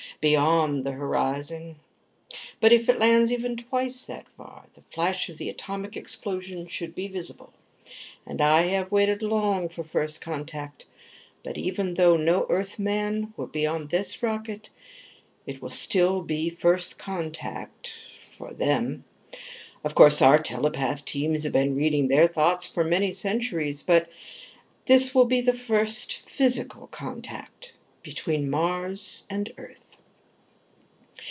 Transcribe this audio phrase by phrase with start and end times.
[0.19, 1.77] Beyond the horizon.
[2.59, 6.93] But if it lands even twice that far the flash of the atomic explosion should
[6.93, 7.51] be visible.
[8.23, 10.85] And I have waited long for first contact.
[11.43, 14.69] For even though no Earthman will be on that rocket,
[15.47, 17.91] it will still be first contact
[18.37, 19.05] for them.
[19.83, 24.07] Of course our telepath teams have been reading their thoughts for many centuries, but
[24.85, 27.73] this will be the first physical contact
[28.03, 29.87] between Mars and Earth."